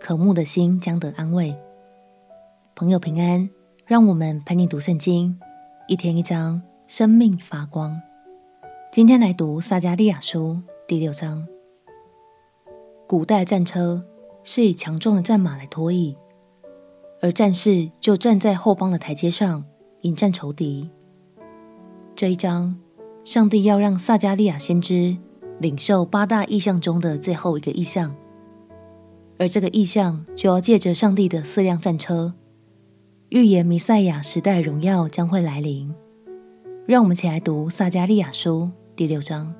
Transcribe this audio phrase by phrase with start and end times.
[0.00, 1.56] 渴慕的心将得安慰。
[2.74, 3.48] 朋友平安，
[3.86, 5.38] 让我们陪你读圣经，
[5.88, 8.00] 一天一章，生命发光。
[8.92, 11.46] 今天来读撒迦利亚书第六章。
[13.06, 14.04] 古代战车
[14.44, 16.16] 是以强壮的战马来拖曳，
[17.20, 19.64] 而战士就站在后方的台阶上
[20.02, 20.90] 迎战仇敌。
[22.14, 22.76] 这一章，
[23.24, 25.16] 上帝要让撒迦利亚先知。
[25.58, 28.14] 领受八大意象中的最后一个意象，
[29.38, 32.32] 而这个意象就要借着上帝的四辆战车，
[33.28, 35.94] 预言弥赛亚时代荣耀将会来临。
[36.86, 39.52] 让我们一起来读撒迦利亚书第六章。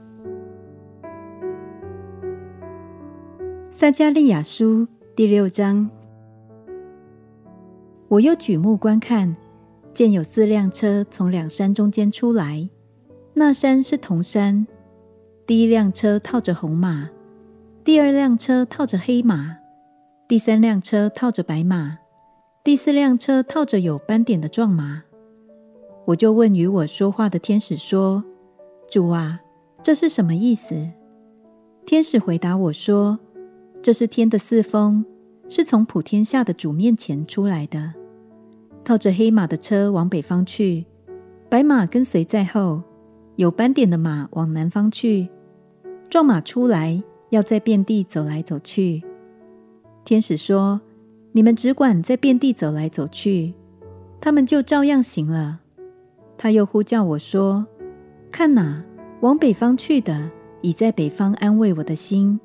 [3.72, 5.90] 撒迦利亚书第六章，
[8.08, 9.36] 我又举目观看，
[9.92, 12.70] 见有四辆车从两山中间出来，
[13.34, 14.66] 那山是铜山。
[15.46, 17.10] 第一辆车套着红马，
[17.84, 19.58] 第二辆车套着黑马，
[20.28, 21.98] 第三辆车套着白马，
[22.64, 25.04] 第四辆车套着有斑点的壮马。
[26.04, 28.24] 我就问与我说话的天使说
[28.90, 29.40] ：“主啊，
[29.84, 30.90] 这是什么意思？”
[31.86, 33.20] 天使回答我说
[33.80, 35.04] ：“这是天的四风，
[35.48, 37.94] 是从普天下的主面前出来的。
[38.82, 40.86] 套着黑马的车往北方去，
[41.48, 42.82] 白马跟随在后，
[43.36, 45.28] 有斑点的马往南方去。”
[46.10, 49.04] 壮马出来，要在遍地走来走去。
[50.06, 50.80] 天使说
[51.34, 53.54] ：“你们只管在遍地走来走去。”
[54.22, 55.58] 他们就照样行了。
[56.38, 57.66] 他又呼叫我说
[58.30, 58.84] ：“看哪，
[59.20, 62.38] 往北方去的，已在北方安慰我的心。”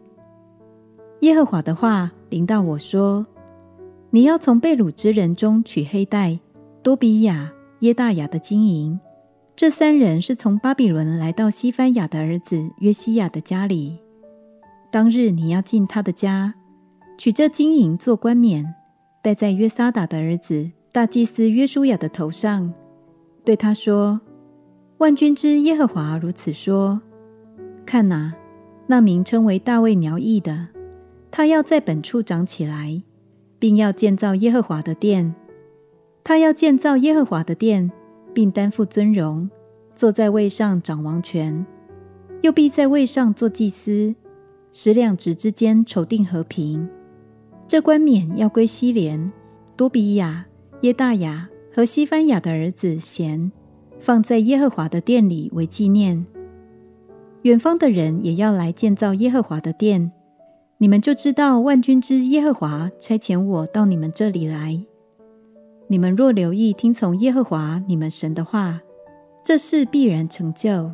[1.22, 3.28] 耶和华的话临到我说
[4.10, 6.40] ：“你要从被掳之人中取黑带、
[6.82, 9.00] 多比亚、耶大雅的金银。”
[9.56, 14.00] 这三人是从巴比伦来到西番雅的儿子约西亚的家里。
[14.90, 16.56] 当日你要进他的家，
[17.18, 18.74] 取这金银做冠冕，
[19.22, 22.74] 戴在约沙达的儿子大祭司约书亚的头上，
[23.44, 24.22] 对他说
[25.00, 27.02] ：“万军之耶和华如此说：
[27.86, 28.34] 看哪，
[28.88, 30.68] 那名称为大卫苗裔的，
[31.30, 33.02] 他要在本处长起来，
[33.60, 35.36] 并要建造耶和华的殿。
[36.24, 37.92] 他要建造耶和华的殿。”
[38.34, 39.50] 并担负尊荣，
[39.94, 41.66] 坐在位上掌王权，
[42.42, 44.16] 又必在位上做祭司，
[44.72, 46.88] 使两职之间筹定和平。
[47.72, 49.32] 这冠冕要归西连、
[49.78, 50.46] 多比亚、
[50.82, 53.50] 耶大雅和西番雅的儿子贤，
[53.98, 56.26] 放在耶和华的殿里为纪念。
[57.44, 60.12] 远方的人也要来建造耶和华的殿，
[60.80, 64.78] 你们就知道万军之耶和华差遣我到你们这里来。
[65.88, 68.82] 你们若留意听从耶和华你们神的话，
[69.46, 70.92] 这事必然成就。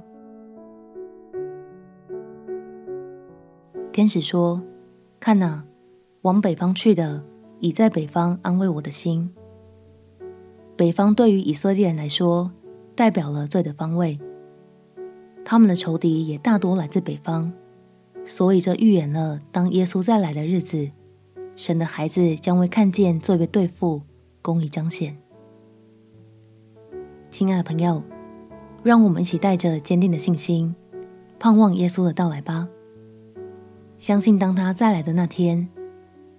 [3.91, 4.61] 天使说
[5.19, 5.65] ：“看哪，
[6.21, 7.23] 往北方去的，
[7.59, 9.33] 已在北方安慰我的心。
[10.75, 12.51] 北方对于以色列人来说，
[12.95, 14.19] 代表了罪的方位。
[15.45, 17.51] 他们的仇敌也大多来自北方，
[18.25, 20.91] 所以这预言了，当耶稣再来的日子，
[21.55, 24.01] 神的孩子将会看见罪被对付。”
[24.39, 25.17] 公义彰显，
[27.29, 28.01] 亲爱的朋友，
[28.81, 30.73] 让我们一起带着坚定的信心，
[31.37, 32.69] 盼望耶稣的到来吧。
[33.97, 35.67] 相信当他再来的那天，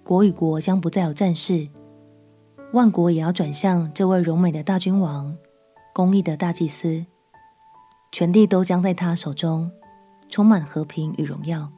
[0.09, 1.63] 国与国将不再有战事，
[2.73, 5.37] 万国也要转向这位荣美的大君王、
[5.93, 7.05] 公义的大祭司，
[8.11, 9.69] 全地都将在他手中
[10.27, 11.69] 充满和平与荣耀。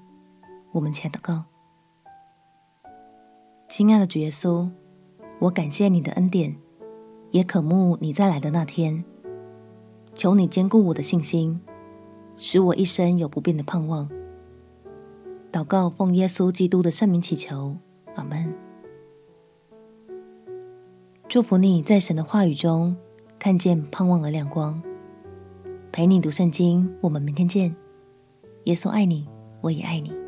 [0.71, 1.43] 我们且祷告，
[3.67, 4.71] 亲爱的主耶稣。
[5.39, 6.55] 我感谢你的恩典，
[7.31, 9.03] 也渴慕你再来的那天。
[10.13, 11.59] 求你坚固我的信心，
[12.37, 14.09] 使我一生有不变的盼望。
[15.51, 17.75] 祷告奉耶稣基督的圣名祈求，
[18.15, 18.53] 阿门。
[21.27, 22.95] 祝福你在神的话语中
[23.39, 24.81] 看见盼望的亮光。
[25.91, 27.75] 陪你读圣经，我们明天见。
[28.65, 29.27] 耶稣爱你，
[29.61, 30.20] 我也爱你。